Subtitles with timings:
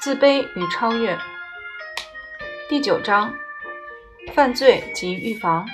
[0.00, 1.18] 自卑与超越。
[2.68, 3.34] 第九章：
[4.32, 5.66] 犯罪及预防。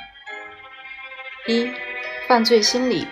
[1.47, 1.71] 一、
[2.27, 3.07] 犯罪心理。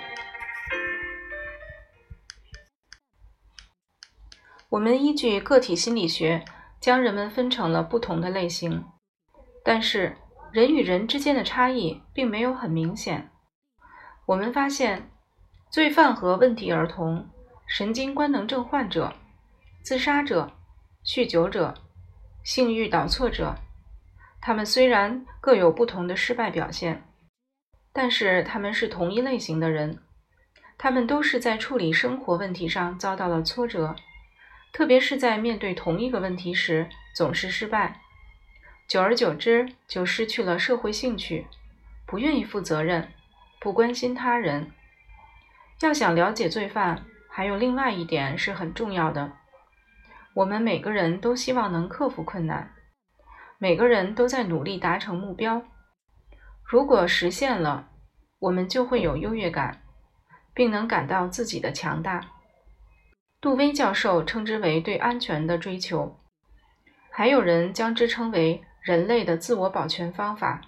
[4.70, 6.42] 我们依据个体心理学，
[6.80, 8.82] 将人们分成了不同的类型，
[9.62, 10.16] 但是
[10.50, 13.30] 人与人之间的差异并没有很明显。
[14.24, 15.10] 我们发现，
[15.70, 17.28] 罪犯和问题儿童、
[17.66, 19.12] 神经官能症患者、
[19.82, 20.50] 自杀者。
[21.04, 21.74] 酗酒者、
[22.44, 23.56] 性欲导错者，
[24.40, 27.02] 他们虽然各有不同的失败表现，
[27.92, 29.98] 但是他们是同一类型的人。
[30.78, 33.96] 他们都是在处理生活问题上遭到了挫折，
[34.72, 38.00] 特别是在面对同一个问题时总是失败。
[38.88, 41.46] 久而久之，就失去了社会兴趣，
[42.06, 43.12] 不愿意负责任，
[43.60, 44.70] 不关心他人。
[45.80, 49.32] 要想了解罪犯，还有另外一点是很重要的。
[50.34, 52.74] 我们每个人都希望能克服困难，
[53.58, 55.62] 每个人都在努力达成目标。
[56.64, 57.90] 如果实现了，
[58.38, 59.82] 我们就会有优越感，
[60.54, 62.30] 并能感到自己的强大。
[63.40, 66.18] 杜威教授称之为对安全的追求，
[67.10, 70.62] 还有人将之称为人类的自我保全方法。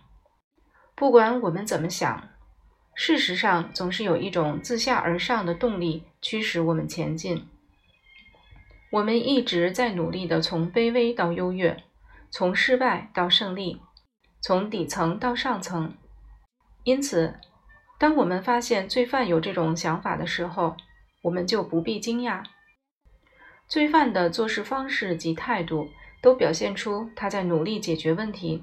[0.94, 2.28] 不管我们怎么想，
[2.94, 7.48] 事实上总是有一种自下而上的动力驱使我们前进。
[8.94, 11.82] 我们一直在努力地从卑微到优越，
[12.30, 13.80] 从失败到胜利，
[14.40, 15.96] 从底层到上层。
[16.84, 17.34] 因此，
[17.98, 20.76] 当我们发现罪犯有这种想法的时候，
[21.24, 22.44] 我们就不必惊讶。
[23.66, 25.88] 罪犯的做事方式及态度
[26.22, 28.62] 都表现出他在努力解决问题，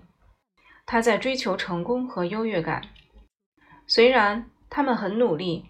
[0.86, 2.82] 他在追求成功和优越感。
[3.86, 5.66] 虽然他们很努力，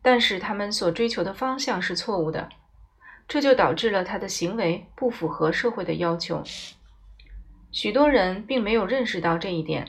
[0.00, 2.48] 但是他们所追求的方向是错误的。
[3.30, 6.42] 这就导致了他的行为不符合社会的要求。
[7.70, 9.86] 许多人并没有认识到这一点。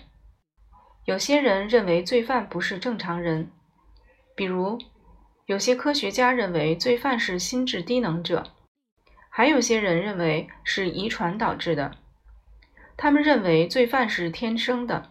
[1.05, 3.49] 有些人认为罪犯不是正常人，
[4.35, 4.77] 比如
[5.47, 8.51] 有些科学家认为罪犯是心智低能者，
[9.27, 11.97] 还有些人认为是遗传导致的。
[12.95, 15.09] 他们认为罪犯是天生的，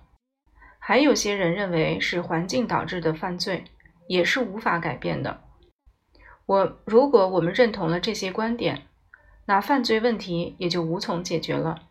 [0.79, 3.65] 还有些人认为是环境导致的犯罪，
[4.07, 5.43] 也是无法改变的。
[6.51, 8.89] 我如果我们认同了这些观点，
[9.47, 11.83] 那犯罪问题也就无从解决了。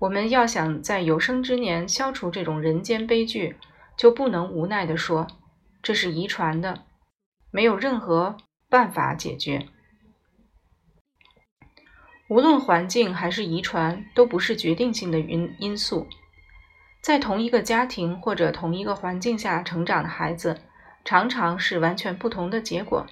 [0.00, 3.56] 我们要想在有生之年消除这种人间悲剧，
[3.96, 5.26] 就不能无奈地说
[5.82, 6.84] 这是遗传的，
[7.50, 8.36] 没有任何
[8.68, 9.66] 办法解决。
[12.28, 16.06] 无论环境还是遗传，都不是决定性的因因素。
[17.00, 20.60] 在同一个家庭或者同一个环境下成长的孩子，
[21.02, 23.06] 常常是完全不同的结果。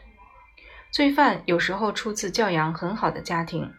[0.92, 3.72] 罪犯有时候出自教养很好的家庭，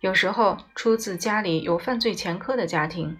[0.00, 3.16] 有时候出自家里有犯罪前科的家庭。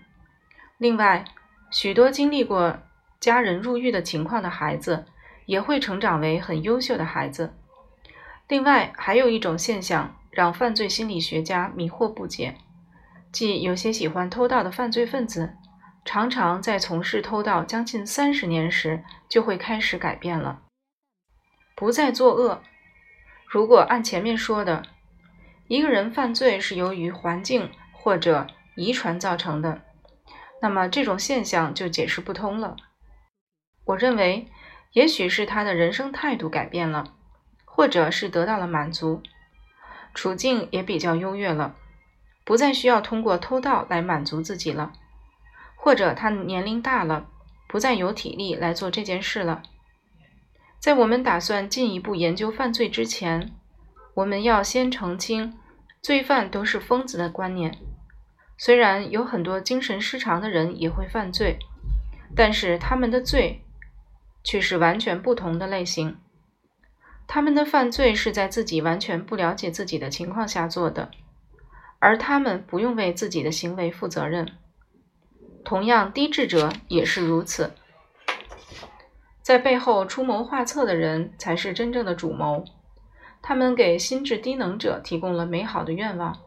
[0.77, 1.25] 另外，
[1.71, 2.81] 许多经历过
[3.21, 5.07] 家人入狱的情况的孩子，
[5.47, 7.55] 也会成长为很优秀的孩子。
[8.49, 12.57] 另外，还有一种现象让犯罪心理学家迷惑不解，
[13.31, 15.55] 即有些喜欢偷盗的犯罪分子，
[16.05, 20.63] 常常在从事偷盗将近三十年时，就会开始改变了，
[21.77, 22.61] 不再作恶。
[23.53, 24.83] 如果按前面说的，
[25.69, 28.47] 一个人犯罪是由于环境或者
[28.77, 29.83] 遗传造成的，
[30.63, 32.77] 那么这种现象就解释不通了。
[33.85, 34.49] 我认为，
[34.95, 37.13] 也许是他的人生态度改变了，
[37.67, 39.23] 或者是得到了满足，
[40.15, 41.77] 处境也比较优越了，
[42.47, 44.95] 不再需要通过偷盗来满足自己了，
[45.77, 47.29] 或者他年龄大了，
[47.69, 49.63] 不再有体力来做这件事了。
[50.83, 53.53] 在我们打算进一步研究犯罪之前，
[54.15, 55.57] 我们要先澄清
[56.03, 57.79] 罪犯都是疯子的观念。
[58.59, 61.57] 虽然有很多精神失常的人也会犯罪，
[62.35, 63.63] 但是他们的罪
[64.43, 66.19] 却是完全不同的类型。
[67.29, 71.13] 他们的犯罪是在自己完全不了解自己的情况下做的，
[72.01, 74.51] 而他们不用为自己的行为负责任。
[75.65, 77.73] 同样，低智者也是如此。
[79.43, 82.65] 在背后出谋划策的人才是真正的主谋，
[83.43, 86.39] 他们给心智低能者提供了美好的愿望，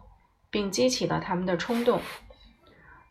[0.49, 1.99] 并激起了他们的冲动，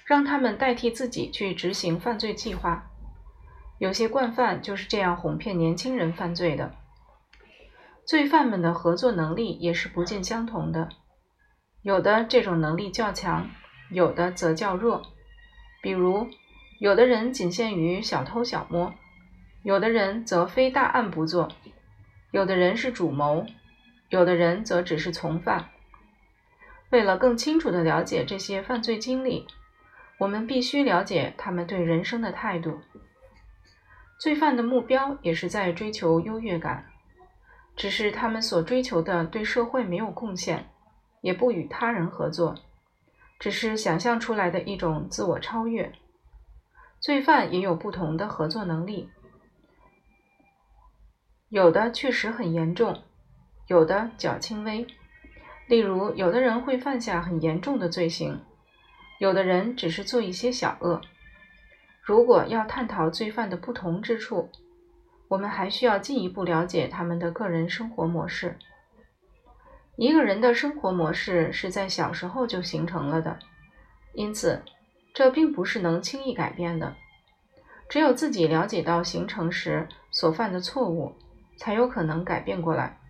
[0.07, 2.91] 让他们代替自己去执行犯罪计划。
[3.79, 6.73] 有些惯犯就是这样哄骗年轻人犯罪的。
[8.07, 10.89] 罪犯们的合作能力也是不尽相同的，
[11.83, 13.51] 有的这种能力较强，
[13.91, 15.03] 有的则较弱。
[15.83, 16.27] 比如，
[16.81, 18.95] 有的人仅限于小偷小摸。
[19.65, 21.51] 有的人则非大案不做，
[22.33, 23.47] 有的人是主谋，
[24.11, 25.71] 有的人则只是从犯。
[26.91, 29.47] 为了更清楚地了解这些犯罪经历，
[30.19, 32.79] 我们必须了解他们对人生的态度。
[34.21, 36.85] 罪犯的目标也是在追求优越感，
[37.75, 40.69] 只是他们所追求的对社会没有贡献，
[41.23, 42.55] 也不与他人合作，
[43.39, 45.91] 只是想象出来的一种自我超越。
[47.01, 49.09] 罪犯也有不同的合作能力，
[51.55, 53.01] 有的确实很严重，
[53.69, 54.85] 有的较轻微。
[55.69, 58.41] 例如，有的人会犯下很严重的罪行，
[59.21, 61.01] 有的人只是做一些小恶。
[62.03, 64.51] 如果要探讨罪犯的不同之处，
[65.29, 68.59] 我们还需要进一步了解他们的个人生活模式。
[69.95, 73.39] 一个人的生活模式是在小时候就形成了的，
[74.15, 74.61] 因此。
[75.15, 76.97] 这并不是能轻易改变的，
[77.89, 81.15] 只有自己了解到形成时所犯的错误，
[81.57, 83.01] 才有可能改变过来。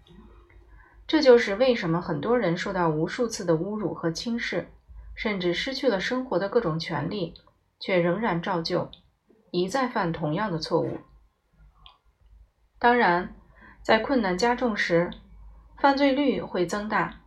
[1.07, 4.69] 这就是为什么很多人受到无数次的侮辱和轻视，
[5.15, 7.35] 甚至失去了生活的各种权利，
[7.79, 8.91] 却仍然照旧，
[9.51, 10.99] 一再犯同样的错误。
[12.79, 13.35] 当然，
[13.83, 15.11] 在困难加重时，
[15.79, 17.21] 犯罪率会增大。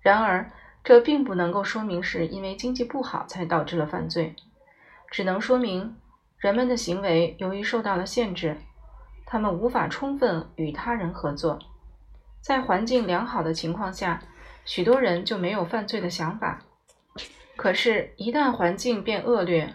[0.00, 0.50] 然而，
[0.82, 4.34] 这并不能够说明是因为经济不好才导致了犯罪，
[5.10, 5.96] 只能说明
[6.38, 8.56] 人们的行为由于受到了限制，
[9.30, 11.58] 他们无法充分与他人合作。
[12.40, 14.22] 在环境良好的情况下，
[14.64, 16.62] 许多人就没有犯罪的想法。
[17.54, 19.74] 可是，一旦环境变恶劣，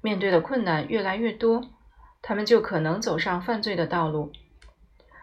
[0.00, 1.62] 面对的困难越来越多，
[2.20, 4.32] 他们就可能走上犯罪的道路。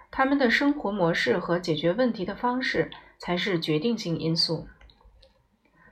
[0.10, 4.70] 他们的生活模式和解决问题的方式才是决定性因素。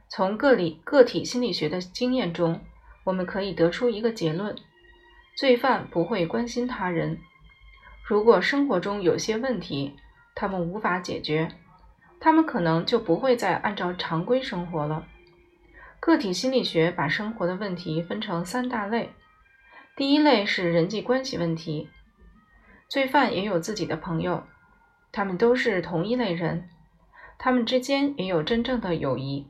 [0.08, 2.62] 从个体个体心理学的经验中，
[3.04, 4.56] 我们可以得出一个结论：
[5.36, 7.20] 罪犯不会关心他人。
[8.04, 9.96] 如果生活中有些问题，
[10.36, 11.50] 他们无法解决，
[12.20, 15.08] 他们可能就不会再按照常规生活了。
[16.02, 19.12] 个体心理学把生活的问题分成三大类：
[19.96, 21.90] 第一类是人际关系问题，
[22.90, 24.44] 罪犯也有自己的朋友，
[25.14, 26.70] 他们都是同一类人，
[27.38, 29.48] 他们之间也有真正的友谊。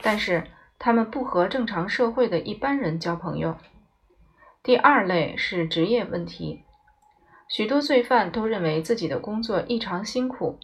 [0.00, 0.44] 但是
[0.78, 3.56] 他们不和正常社会的一般人交朋友。
[4.62, 6.62] 第二类是职业问题，
[7.52, 10.58] 许多罪犯都认为自己的工作异常辛苦，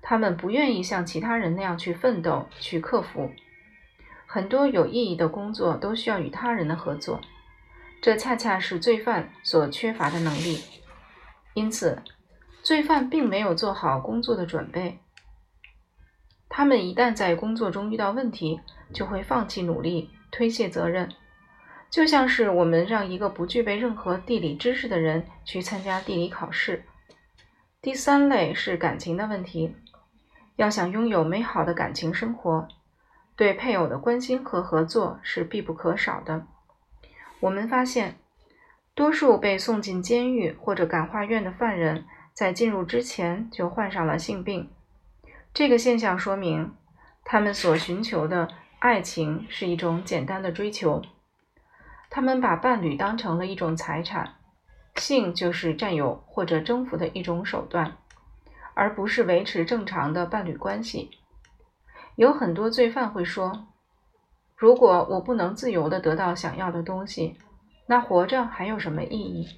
[0.00, 3.30] 他们不愿意像其他人那样去奋斗、去克服。
[4.26, 7.20] 很多有意义的工作都需要与他人的合作，
[8.00, 10.60] 这恰恰是罪犯所缺乏的能力。
[11.52, 12.02] 因此，
[12.62, 15.00] 罪犯并没有做好工作的准备。
[16.48, 18.58] 他们一旦在工作中遇到问题，
[18.94, 21.06] 就会放弃努力，推卸责任，
[21.94, 26.82] 就像是我们让一个不具备任何地理知识的人去参加地理考试。
[27.80, 29.76] 第三类是感情的问题，
[30.56, 32.66] 要想拥有美好的感情生活，
[33.36, 36.44] 对配偶的关心和合作是必不可少的。
[37.38, 38.16] 我们发现，
[38.96, 44.68] 多数被送进监狱或者感化院的犯人，在进入之前就患上了性病。
[45.52, 46.74] 这个现象说明，
[47.24, 48.48] 他们所寻求的
[48.80, 51.00] 爱情是一种简单的追求。
[52.14, 54.36] 他们把伴侣当成了一种财产，
[54.94, 57.96] 性就是占有或者征服的一种手段，
[58.74, 61.10] 而不是维持正常的伴侣关系。
[62.14, 63.66] 有很多罪犯会说
[64.54, 67.36] ：“如果我不能自由的得到想要的东西，
[67.88, 69.48] 那活着还有什么意义？”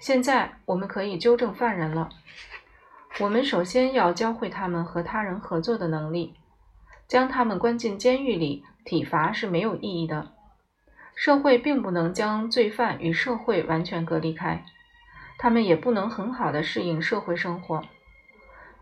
[0.00, 2.08] 现在我们可以纠正犯人了。
[3.20, 6.34] 我们首先要教会他们和他人合作的能力。
[7.06, 10.32] 将他们关进监狱里，体罚是没有意义的。
[11.16, 14.62] 社会并不能将罪犯与社会完全隔离开，
[15.38, 17.82] 他们也不能很好的适应社会生活。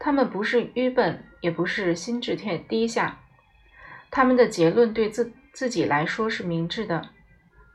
[0.01, 3.21] 他们不是愚笨，也不是心智太低下。
[4.11, 7.09] 他们的结论对自自己来说是明智的，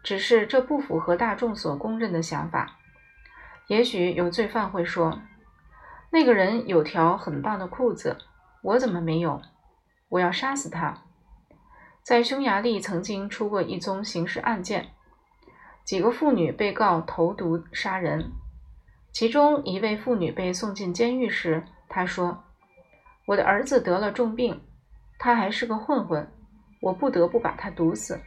[0.03, 2.77] 只是这不符合大众所公认的想法。
[3.67, 5.21] 也许有罪犯会说。
[6.11, 8.17] 那个人有条很棒的裤子，
[8.61, 9.41] 我怎么没有？
[10.09, 11.03] 我要杀死他！
[12.09, 14.89] 在匈牙利曾经出过一宗刑事案件，
[15.83, 18.31] 几个妇女被告投毒杀人。
[19.11, 22.45] 其中一位妇女被送进监狱时，她说
[23.27, 24.59] ：“我的儿子得了重病，
[25.19, 26.27] 他还是个混混，
[26.81, 28.19] 我不得不把他毒死。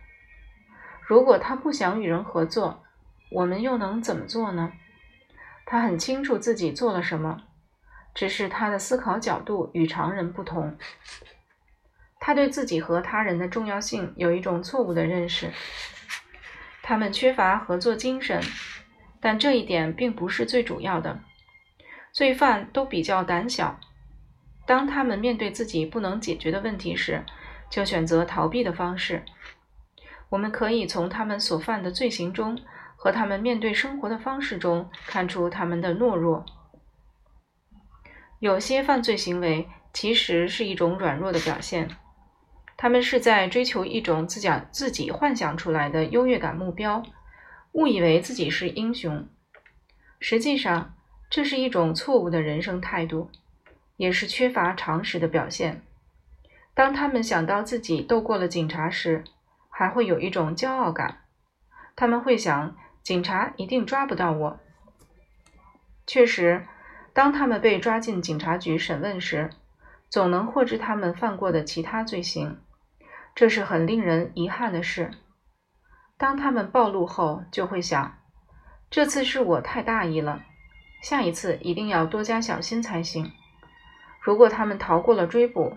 [1.04, 2.84] 如果他不想与人合作，
[3.32, 4.72] 我们又能怎么做呢？
[5.66, 7.42] 他很清楚自己做了什么。”
[8.14, 10.78] 只是他的思考角度与常人不同，
[12.24, 15.50] 他对自己和他人的重要性有一种错误的认识。
[16.80, 18.40] 他们缺乏合作精神，
[19.20, 21.18] 但这一点并不是最主要的。
[22.12, 23.80] 罪犯都比较胆小，
[24.64, 27.24] 当他们面对自己不能解决的问题时，
[27.68, 29.24] 就选择逃避的方式。
[30.28, 32.56] 我们可以从他们所犯的罪行中
[32.94, 36.46] 和他们面对生活的方式中看出他们的懦弱。
[38.38, 41.88] 有些犯罪行为其实是一种软弱的表现，
[42.82, 47.00] 他们是在追求一种自讲自己幻想出来的优越感目标，
[47.74, 49.28] 误以为自己是英雄。
[50.18, 50.92] 实际上，
[51.30, 53.30] 这是一种错误的人生态度，
[53.96, 55.82] 也是缺乏常识的表现。
[56.74, 59.22] 当他们想到自己斗过了警察时，
[59.70, 61.18] 还会有一种骄傲感。
[61.94, 62.74] 他们会想，
[63.04, 64.58] 警察一定抓不到我。
[66.04, 66.66] 确实，
[67.12, 69.50] 当他们被抓进警察局审问时，
[70.10, 72.58] 总能获知他们犯过的其他罪行，
[73.34, 75.10] 这是很令人遗憾的事。
[76.18, 78.18] 当他们暴露后，就会想，
[78.90, 80.44] 这次是我太大意了，
[81.02, 83.32] 下一次一定要多加小心才行。
[84.20, 85.74] 如果他们逃过了追捕，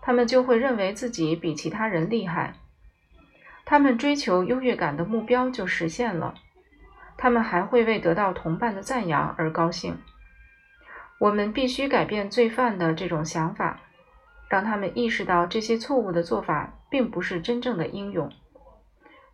[0.00, 2.54] 他们就会认为自己比其他人厉害，
[3.64, 6.34] 他们追求优越感的目标就实现了，
[7.16, 9.98] 他们还会为得到同伴的赞扬而高兴。
[11.18, 13.80] 我们必须改变罪犯的这种想法，
[14.48, 18.30] 让他们意识到这些错误的做法并不是真正的英勇。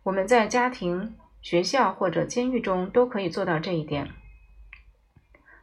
[0.03, 4.09] 我们在家庭、学校或者监狱中都可以做到这一点。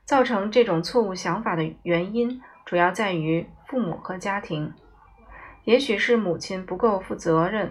[0.04, 4.72] 造成这种错误想法的原因主要在于父母和家庭。
[5.64, 7.70] 也许是母亲不够负责任，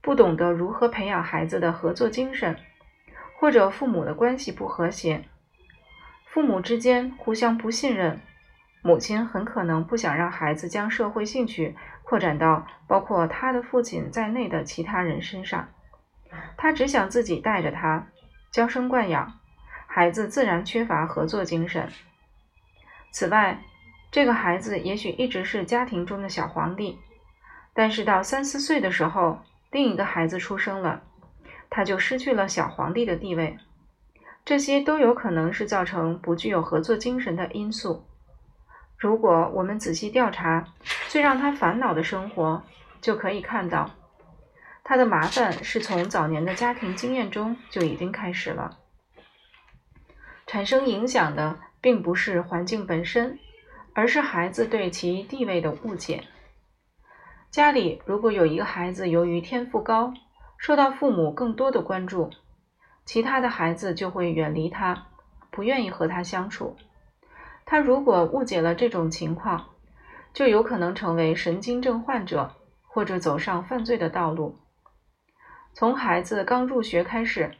[0.00, 2.56] 不懂得如何培养孩子的合作精神，
[3.38, 5.24] 或者父母的关系不和谐，
[6.24, 8.20] 父母之间互相不信任。
[8.88, 15.68] 母亲很可能不想让孩子将社会兴趣扩展到包括他的父亲在内的其他人身上，
[16.56, 18.06] 他只想自己带着他，
[18.50, 19.34] 娇生惯养，
[19.86, 21.90] 孩子自然缺乏合作精神。
[23.12, 23.60] 此外，
[24.10, 26.98] 这个孩子也许一直是家庭中的小皇帝。
[27.74, 29.40] 但是到三四岁的时候，
[29.70, 31.02] 另一个孩子出生了，
[31.68, 33.58] 他就失去了小皇帝的地位。
[34.46, 38.07] 这些都有可能是造成不具有合作精神的因素。
[38.98, 40.64] 如果我们仔细调查
[41.08, 42.64] 最让他烦恼的生活，
[43.00, 43.88] 就可以看到，
[44.82, 48.78] 他的麻烦是从早年的家庭经验中就已经开始了。
[50.48, 53.38] 产生影响的并不是环境本身，
[53.94, 56.24] 而是孩子对其地位的误解。
[57.50, 60.12] 家里如果有一个孩子由于天赋高，
[60.58, 62.30] 受到父母更多的关注，
[63.04, 65.06] 其他的孩子就会远离他，
[65.52, 66.76] 不愿意和他相处。
[67.70, 69.66] 他如果误解了这种情况，
[70.32, 72.56] 就有可能成为神经症患者，
[72.86, 74.56] 或者走上犯罪的道路。
[75.74, 77.52] 从孩子刚入学开始，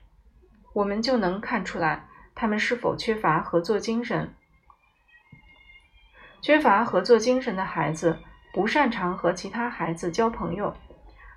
[0.73, 4.33] 我们就能看出来他们是否缺乏合作精神。
[6.41, 8.19] 缺乏合作精神的孩子。
[8.51, 10.75] 不擅长和其他孩子交朋友，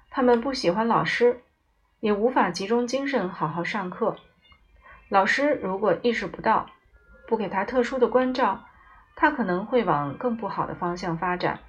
[0.10, 1.42] 他们不喜欢老师，
[2.00, 4.16] 也无法集中精神好好上课。
[5.10, 6.68] 老师如果意识不到，
[7.32, 8.66] 不给他特殊的关照，
[9.16, 11.62] 他可能会往更不好的方向发展。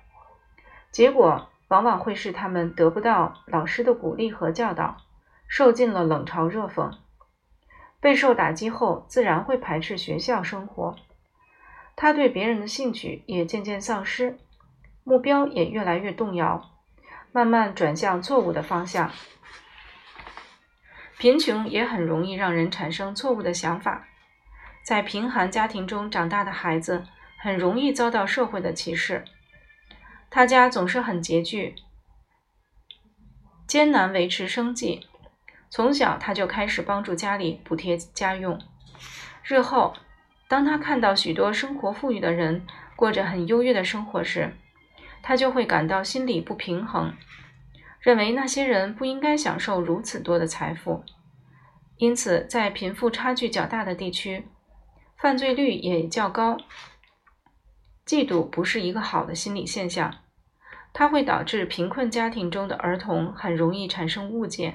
[0.91, 4.97] 结果往往会是他们得不到老师的鼓励和教导，
[5.47, 6.91] 受尽了冷嘲热讽，
[8.01, 10.97] 备受打击后，自然会排斥学校生活。
[11.95, 14.41] 他对别人的兴趣也渐渐丧失。
[15.05, 16.73] 目标也越来越动摇，
[17.31, 19.13] 慢慢转向错误的方向。
[21.19, 24.09] 贫穷也很容易让人产生错误的想法。
[24.83, 27.05] 在贫寒家庭中长大的孩子，
[27.39, 29.25] 很容易遭到社会的歧视。
[30.29, 31.75] 他家总是很拮据，
[33.67, 35.07] 艰难维持生计。
[35.71, 38.61] 从小他就开始帮助家里补贴家用。
[39.45, 39.95] 日后，
[40.49, 44.55] 当他看到许多生活富裕的人过着很优越的生活时，
[45.23, 47.15] 他就会感到心理不平衡，
[48.01, 51.05] 认为那些人不应该享受如此多的财富，
[51.97, 54.47] 因此在贫富差距较大的地区，
[55.23, 56.57] 犯罪率也较高。
[58.05, 60.17] 嫉妒不是一个好的心理现象，
[60.93, 64.75] 它会导致贫困家庭中的儿童很容易产生误解，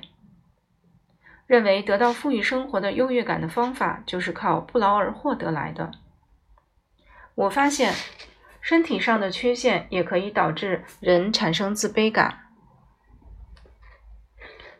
[1.48, 5.92] 认为得到富裕生活的优越感的方法就是靠不劳而获得来的。
[7.36, 7.94] 我发现。
[8.60, 12.50] 身体上的缺陷也可以导致人产生自卑感。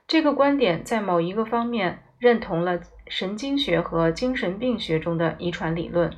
[0.06, 6.12] 这个观点在某一个方面认同了神经学和精神病学中的遗传理论。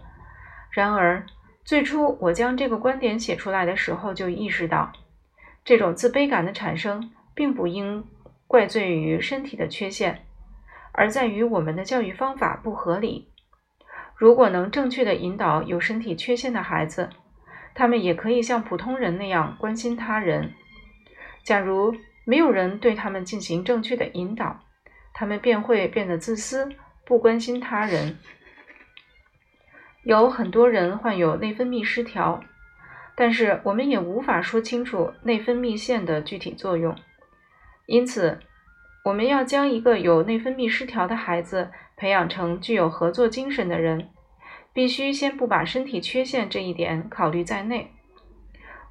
[0.72, 1.25] 然而，
[1.63, 4.91] 最初我将这个观点写出来的时候，就意识到，
[5.63, 8.05] 这种自卑感的产生并不应
[8.48, 10.25] 怪罪于身体的缺陷，
[10.91, 13.29] 而在于我们的教育方法不合理。
[14.15, 17.10] 如果能正确的引导有身体缺陷的孩子，
[17.74, 20.53] 他们也可以像普通人那样关心他人。
[21.43, 24.60] 假如没有人对他们进行正确的引导，
[25.13, 26.69] 他们便会变得自私，
[27.05, 28.17] 不关心他人。
[30.03, 32.41] 有很多人患有内分泌失调，
[33.15, 36.95] 但是我们也无法说清楚内分泌腺的具体作用。
[37.85, 38.39] 因此，
[39.03, 44.09] 我们要将一个有内分泌失调的孩子培养成具有合作精神的人，
[44.71, 47.91] 必须先不把身体缺陷这一点考虑在内。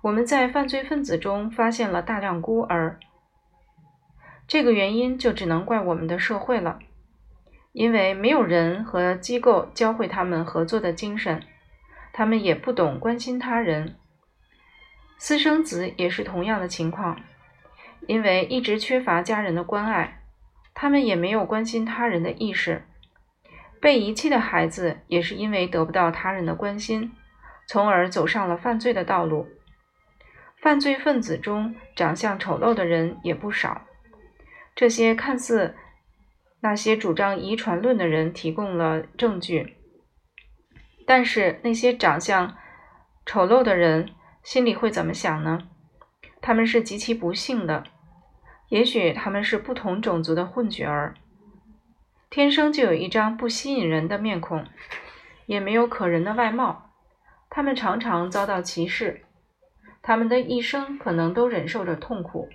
[0.02, 3.00] 我们在犯罪分子中发现了大量孤儿，
[4.48, 6.80] 这个原因就只能怪我们的社会了。
[7.72, 11.44] 因为没有人和机构教会他们合作的精神，
[12.12, 13.94] 他们也不懂关心他人。
[15.18, 17.20] 私生子也是同样的情况，
[18.06, 20.22] 因为一直缺乏家人的关爱，
[20.74, 22.84] 他们也没有关心他人的意识。
[23.80, 27.12] 被遗弃的孩子也是因为得不到他人的关心，
[27.68, 29.46] 从而走上了犯罪的道路。
[30.60, 33.82] 犯罪分子中长相丑陋的人也不少，
[34.78, 35.74] 这些看似……
[36.60, 39.76] 那些主张遗传论的人提供了证据，
[41.04, 42.56] 但是那些长相
[43.26, 44.10] 丑陋的人
[44.44, 45.68] 心里会怎么想呢？
[46.40, 47.82] 他们是极其不幸的，
[48.68, 51.14] 也许他们是不同种族的混血儿，
[52.30, 54.64] 天生就有一张不吸引人的面孔，
[55.46, 56.92] 也没有可人的外貌。
[57.50, 59.24] 他们常常遭到歧视，
[60.02, 62.48] 他们的一生可能都忍受着痛苦，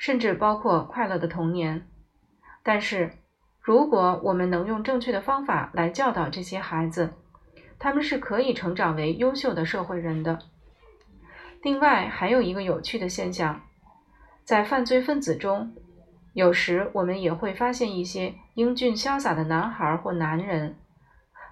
[0.00, 1.86] 甚至包括快乐的童年，
[2.64, 3.12] 但是。
[3.62, 7.12] 如果我们能用正确的方法来教导这些孩子，
[7.78, 10.38] 他们是可以成长为优秀的社会人的。
[11.62, 13.60] 另外，还有一个有趣的现象，
[14.44, 15.74] 在犯罪分子中，
[16.32, 20.74] 有时我们也会发现一些英俊潇洒的男孩或男人。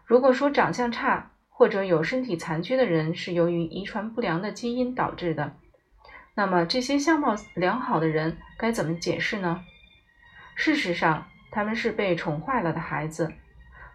[0.06, 5.56] 如果说长相差或者有身体残缺的人是由于遗传不良的基因导致的，
[6.38, 9.64] 那么这些相貌良好的人该怎么解释呢？
[10.54, 13.32] 事实上，他们是被宠坏了的孩子，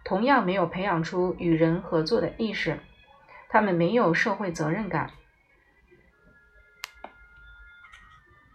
[0.04, 2.78] 同样没有培养出与人合作的意识，
[3.48, 5.10] 他们没有社会责任感。